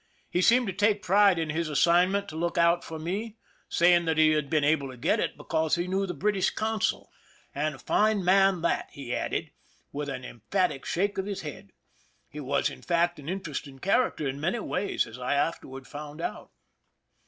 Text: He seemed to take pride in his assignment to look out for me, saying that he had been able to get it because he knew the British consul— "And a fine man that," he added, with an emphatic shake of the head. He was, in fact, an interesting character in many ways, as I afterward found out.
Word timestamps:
He 0.31 0.41
seemed 0.41 0.65
to 0.65 0.73
take 0.73 1.03
pride 1.03 1.37
in 1.37 1.51
his 1.51 1.69
assignment 1.69 2.27
to 2.29 2.35
look 2.35 2.57
out 2.57 2.83
for 2.83 2.97
me, 2.97 3.37
saying 3.69 4.05
that 4.05 4.17
he 4.17 4.31
had 4.31 4.49
been 4.49 4.63
able 4.63 4.89
to 4.89 4.97
get 4.97 5.19
it 5.19 5.37
because 5.37 5.75
he 5.75 5.87
knew 5.87 6.07
the 6.07 6.15
British 6.15 6.49
consul— 6.49 7.11
"And 7.53 7.75
a 7.75 7.77
fine 7.77 8.25
man 8.25 8.63
that," 8.63 8.89
he 8.91 9.13
added, 9.15 9.51
with 9.91 10.09
an 10.09 10.25
emphatic 10.25 10.85
shake 10.87 11.19
of 11.19 11.25
the 11.25 11.35
head. 11.35 11.71
He 12.27 12.39
was, 12.39 12.71
in 12.71 12.81
fact, 12.81 13.19
an 13.19 13.29
interesting 13.29 13.77
character 13.77 14.27
in 14.27 14.41
many 14.41 14.57
ways, 14.57 15.05
as 15.05 15.19
I 15.19 15.35
afterward 15.35 15.85
found 15.87 16.19
out. 16.19 16.49